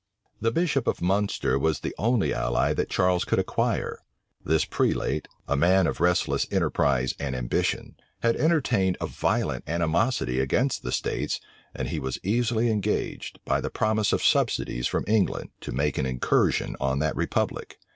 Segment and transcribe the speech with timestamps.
[0.39, 3.99] The bishop of Munster was the only ally that Charles could acquire.
[4.43, 10.81] This prelate, a man of restless enterprise and ambition, had entertained a violent animosity against
[10.81, 11.39] the states
[11.75, 16.07] and he was easily engaged, by the promise of subsidies from England, to make an
[16.07, 17.77] incursion on that republic.